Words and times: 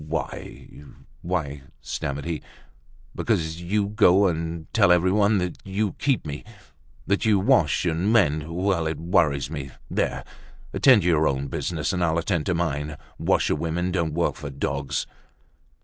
"Why—why—" 0.07 1.61
stammered 1.79 2.25
he, 2.25 2.41
"because 3.13 3.61
you 3.61 3.85
go 3.89 4.25
and 4.25 4.65
tell 4.73 4.91
everyone 4.91 5.37
that 5.37 5.59
you 5.63 5.91
keep 5.99 6.25
me, 6.25 6.43
that 7.05 7.23
you 7.23 7.37
wash 7.37 7.85
and 7.85 8.11
mend. 8.11 8.49
Well! 8.51 8.87
It 8.87 8.99
worries 8.99 9.51
me, 9.51 9.69
there! 9.91 10.25
Attend 10.73 11.03
to 11.03 11.07
your 11.07 11.27
own 11.27 11.49
business 11.49 11.93
and 11.93 12.03
I'll 12.03 12.17
attend 12.17 12.47
to 12.47 12.55
mine, 12.55 12.97
washerwomen 13.19 13.91
don't 13.91 14.15
work 14.15 14.33
for 14.37 14.49
dogs." 14.49 15.05